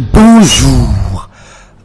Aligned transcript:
Bonjour. 0.00 1.28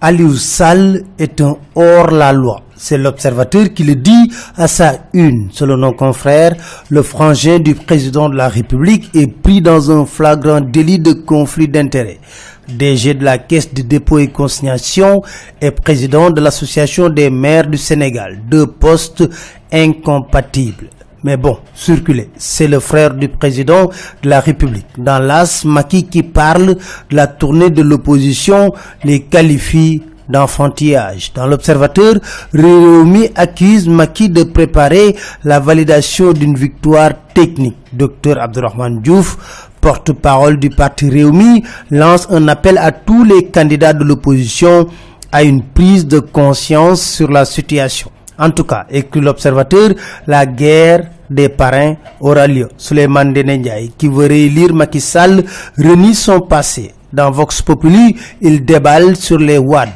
Aliou 0.00 0.34
Sall 0.34 1.04
est 1.18 1.40
un 1.40 1.56
hors-la-loi. 1.74 2.62
C'est 2.76 2.98
l'observateur 2.98 3.72
qui 3.74 3.82
le 3.84 3.96
dit 3.96 4.30
à 4.56 4.68
sa 4.68 4.98
une. 5.12 5.48
Selon 5.50 5.78
nos 5.78 5.92
confrères, 5.92 6.54
le 6.88 7.02
frangin 7.02 7.58
du 7.58 7.74
président 7.74 8.28
de 8.28 8.36
la 8.36 8.48
République 8.48 9.10
est 9.14 9.26
pris 9.26 9.60
dans 9.60 9.90
un 9.90 10.06
flagrant 10.06 10.60
délit 10.60 10.98
de 10.98 11.12
conflit 11.12 11.68
d'intérêts. 11.68 12.20
DG 12.68 13.14
de 13.14 13.24
la 13.24 13.38
Caisse 13.38 13.72
de 13.72 13.82
dépôt 13.82 14.18
et 14.18 14.28
consignation 14.28 15.22
et 15.60 15.70
président 15.70 16.30
de 16.30 16.40
l'Association 16.40 17.08
des 17.08 17.30
maires 17.30 17.66
du 17.66 17.78
Sénégal. 17.78 18.40
Deux 18.48 18.66
postes 18.66 19.24
incompatibles. 19.72 20.88
Mais 21.26 21.36
bon, 21.36 21.58
circulez. 21.74 22.30
C'est 22.36 22.68
le 22.68 22.78
frère 22.78 23.12
du 23.12 23.26
président 23.26 23.90
de 24.22 24.28
la 24.28 24.38
République. 24.38 24.86
Dans 24.96 25.18
l'AS, 25.18 25.64
Maki 25.64 26.04
qui 26.04 26.22
parle 26.22 26.76
de 27.10 27.16
la 27.16 27.26
tournée 27.26 27.68
de 27.68 27.82
l'opposition 27.82 28.72
les 29.02 29.22
qualifie 29.22 30.02
d'enfantillage. 30.28 31.32
Dans 31.34 31.48
l'observateur, 31.48 32.14
Réumi 32.54 33.28
accuse 33.34 33.88
Maki 33.88 34.28
de 34.28 34.44
préparer 34.44 35.16
la 35.42 35.58
validation 35.58 36.32
d'une 36.32 36.54
victoire 36.54 37.10
technique. 37.34 37.74
Docteur 37.92 38.40
Abdurrahman 38.40 39.00
Diouf, 39.00 39.68
porte-parole 39.80 40.60
du 40.60 40.70
parti 40.70 41.10
Réumi, 41.10 41.64
lance 41.90 42.28
un 42.30 42.46
appel 42.46 42.78
à 42.78 42.92
tous 42.92 43.24
les 43.24 43.46
candidats 43.46 43.94
de 43.94 44.04
l'opposition 44.04 44.86
à 45.32 45.42
une 45.42 45.64
prise 45.64 46.06
de 46.06 46.20
conscience 46.20 47.02
sur 47.02 47.32
la 47.32 47.44
situation. 47.44 48.12
En 48.38 48.50
tout 48.50 48.64
cas, 48.64 48.86
écrit 48.90 49.20
l'observateur, 49.20 49.90
la 50.26 50.44
guerre 50.46 51.08
des 51.30 51.48
parrains 51.48 51.94
aura 52.20 52.46
lieu. 52.46 52.68
Suleiman 52.76 53.24
Ndiaye, 53.24 53.92
qui 53.96 54.08
veut 54.08 54.26
réélire 54.26 54.72
Macky 54.74 55.00
Sall, 55.00 55.44
renie 55.78 56.14
son 56.14 56.40
passé. 56.40 56.92
Dans 57.12 57.30
Vox 57.30 57.62
Populi, 57.62 58.16
il 58.42 58.64
déballe 58.64 59.16
sur 59.16 59.38
les 59.38 59.58
WAD. 59.58 59.88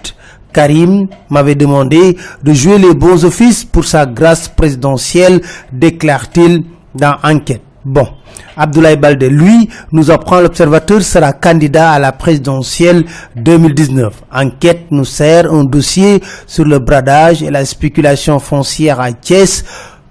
Karim 0.52 1.06
m'avait 1.28 1.54
demandé 1.54 2.16
de 2.42 2.52
jouer 2.52 2.78
les 2.78 2.94
bons 2.94 3.24
offices 3.24 3.64
pour 3.64 3.84
sa 3.84 4.06
grâce 4.06 4.48
présidentielle, 4.48 5.40
déclare-t-il 5.72 6.64
dans 6.94 7.16
Enquête. 7.22 7.62
Bon, 7.84 8.06
Abdoulaye 8.58 8.96
Balde, 8.96 9.22
lui, 9.22 9.70
nous 9.90 10.10
apprend 10.10 10.40
l'observateur 10.40 11.00
sera 11.00 11.32
candidat 11.32 11.92
à 11.92 11.98
la 11.98 12.12
présidentielle 12.12 13.06
2019. 13.36 14.22
Enquête 14.30 14.86
nous 14.90 15.06
sert 15.06 15.50
un 15.50 15.64
dossier 15.64 16.22
sur 16.46 16.66
le 16.66 16.78
bradage 16.78 17.42
et 17.42 17.50
la 17.50 17.64
spéculation 17.64 18.38
foncière 18.38 19.00
à 19.00 19.12
Thiès. 19.12 19.64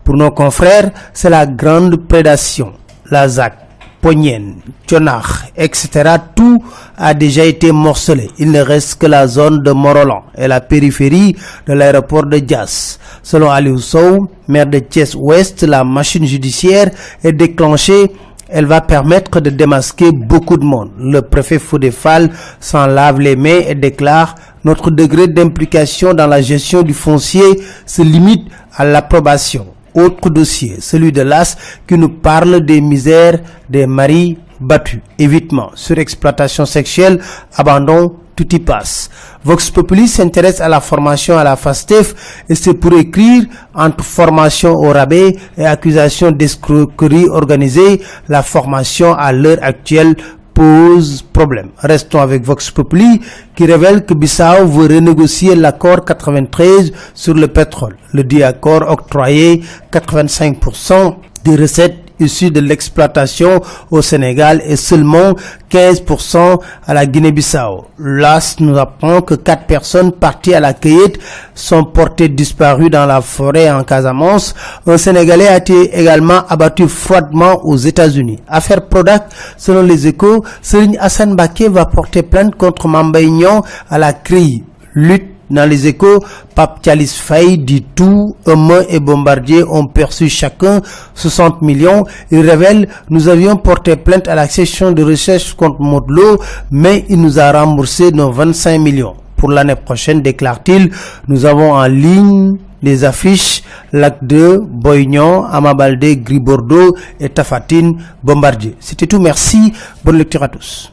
Pour 0.03 0.15
nos 0.15 0.31
confrères, 0.31 0.89
c'est 1.13 1.29
la 1.29 1.45
grande 1.45 2.07
prédation. 2.07 2.73
La 3.11 3.27
ZAC, 3.27 3.53
Poignène, 4.02 4.55
Tionach, 4.88 5.52
etc. 5.58 5.89
Tout 6.36 6.64
a 6.97 7.14
déjà 7.14 7.44
été 7.44 7.72
morcelé. 7.72 8.30
Il 8.38 8.52
ne 8.52 8.61
reste 8.61 9.00
que 9.00 9.08
la 9.08 9.28
zone 9.28 9.61
de 9.61 9.72
Morolan 9.72 10.23
et 10.38 10.47
la 10.47 10.61
périphérie 10.61 11.36
de 11.67 11.73
l'aéroport 11.73 12.25
de 12.25 12.39
Dias. 12.39 12.97
Selon 13.23 13.50
Sow, 13.77 14.30
maire 14.47 14.67
de 14.67 14.80
Thiès-Ouest, 14.80 15.64
la 15.64 15.83
machine 15.83 16.25
judiciaire 16.25 16.92
est 17.23 17.33
déclenchée 17.33 18.11
elle 18.52 18.66
va 18.66 18.81
permettre 18.81 19.39
de 19.39 19.50
démasquer 19.50 20.11
beaucoup 20.11 20.58
de 20.58 20.64
monde. 20.64 20.89
Le 21.00 21.22
préfet 21.22 21.59
Foudefal 21.59 22.31
s'en 22.59 22.88
lave 22.88 23.20
les 23.20 23.36
mains 23.36 23.61
et 23.67 23.75
déclare 23.75 24.36
notre 24.64 24.92
degré 24.92 25.27
d'implication 25.27 26.14
dans 26.14 26.27
la 26.27 26.42
gestion 26.42 26.81
du 26.81 26.94
foncier 26.94 27.61
se 27.86 28.02
limite 28.02 28.47
à 28.75 28.86
l'approbation. 28.86 29.67
Autre 30.00 30.30
dossier, 30.30 30.78
celui 30.80 31.11
de 31.11 31.22
l'AS 31.22 31.58
qui 31.86 31.97
nous 31.97 32.09
parle 32.09 32.61
des 32.61 32.80
misères 32.80 33.39
des 33.69 33.86
maris 33.86 34.38
battus, 34.61 35.02
évitement, 35.17 35.72
surexploitation 35.75 36.66
sexuelle, 36.66 37.19
abandon, 37.55 38.15
tout 38.33 38.55
y 38.55 38.59
passe. 38.59 39.09
Vox 39.43 39.70
Populi 39.70 40.08
s'intéresse 40.08 40.61
à 40.61 40.70
la 40.70 40.80
formation 40.80 41.38
à 41.38 41.43
la 41.43 41.58
FASTEF 41.58 42.43
et 42.48 42.55
c'est 42.55 42.73
pour 42.73 42.93
écrire 42.93 43.43
entre 43.76 44.04
formation 44.05 44.71
au 44.76 44.92
rabais 44.93 45.36
et 45.58 45.65
accusation 45.65 46.32
d'escroquerie 46.32 47.27
organisée, 47.27 48.02
la 48.30 48.42
formation 48.42 49.14
à 49.14 49.33
l'heure 49.33 49.59
actuelle 49.61 50.15
pose 50.59 51.21
problème. 51.21 51.70
Restons 51.77 52.20
avec 52.20 52.43
Vox 52.43 52.70
Populi 52.71 53.21
qui 53.55 53.65
révèle 53.65 54.05
que 54.05 54.14
Bissau 54.14 54.65
veut 54.65 54.93
renégocier 54.93 55.55
l'accord 55.55 56.03
93 56.03 56.92
sur 57.14 57.33
le 57.33 57.47
pétrole. 57.47 57.95
Le 58.11 58.25
dit 58.25 58.43
accord 58.43 58.83
octroyé 58.92 59.64
85% 59.93 61.15
des 61.45 61.55
recettes 61.55 62.08
issues 62.19 62.52
de 62.52 62.59
l'exploitation 62.59 63.61
au 63.91 64.02
Sénégal 64.02 64.61
et 64.65 64.75
seulement 64.75 65.35
15% 65.71 66.59
à 66.87 66.93
la 66.93 67.05
Guinée-Bissau. 67.05 67.85
L'AS 67.99 68.55
nous 68.59 68.77
apprend 68.77 69.21
que 69.21 69.35
quatre 69.35 69.65
personnes 69.65 70.11
parties 70.11 70.53
à 70.53 70.59
la 70.59 70.73
cueillette 70.73 71.19
sont 71.53 71.83
portées 71.83 72.29
disparues 72.29 72.89
dans 72.89 73.05
la 73.05 73.21
forêt 73.21 73.69
en 73.71 73.83
Casamance. 73.83 74.55
Un 74.87 74.97
Sénégalais 74.97 75.47
a 75.47 75.58
été 75.58 75.99
également 75.99 76.41
abattu 76.49 76.87
froidement 76.87 77.63
aux 77.65 77.77
États-Unis. 77.77 78.39
Affaire 78.47 78.87
Prodac, 78.87 79.29
selon 79.58 79.83
les 79.83 80.08
échos, 80.08 80.43
Serigne 80.61 80.97
Hassan 80.99 81.35
Baké 81.35 81.69
va 81.69 81.85
porter 81.85 82.23
plainte 82.23 82.55
contre 82.55 82.87
Mambaignon 82.87 83.61
à 83.89 83.97
la 83.97 84.13
CRI. 84.13 84.63
Lutte 84.93 85.39
dans 85.49 85.67
les 85.70 85.87
échos, 85.87 86.23
Pape 86.55 86.80
Tchalis 86.83 87.15
Faye 87.20 87.58
dit 87.58 87.86
tout, 87.95 88.36
Homme 88.45 88.83
et 88.89 88.99
Bombardier 88.99 89.64
ont 89.64 89.87
perçu 89.87 90.30
chacun 90.30 90.82
60 91.15 91.61
millions. 91.61 92.05
Il 92.32 92.48
révèle, 92.48 92.87
nous 93.10 93.27
avions 93.27 93.55
porté 93.55 93.95
plainte 93.95 94.27
à 94.27 94.36
la 94.36 94.48
section 94.48 94.92
de 94.92 95.04
recherche 95.04 95.54
contre 95.54 95.82
Modelo, 95.82 96.39
mais 96.71 97.05
il 97.09 97.21
nous 97.21 97.39
a 97.39 97.52
remboursé 97.52 98.11
nos 98.11 98.32
25 98.32 98.77
millions. 98.80 99.15
Pour 99.38 99.49
l'année 99.49 99.76
prochaine, 99.76 100.21
déclare-t-il, 100.21 100.92
nous 101.27 101.45
avons 101.45 101.73
en 101.73 101.86
ligne 101.86 102.58
les 102.82 103.04
affiches 103.04 103.64
Lac 103.92 104.17
2, 104.21 104.59
Boignon, 104.59 105.45
Amabalde, 105.45 106.23
Gris 106.23 106.39
Bordeaux 106.39 106.95
et 107.20 107.30
Tafatine 107.30 107.98
Bombardier. 108.23 108.76
C'était 108.80 109.08
tout, 109.08 109.20
merci, 109.20 109.73
bonne 110.04 110.17
lecture 110.17 110.43
à 110.43 110.48
tous. 110.49 110.92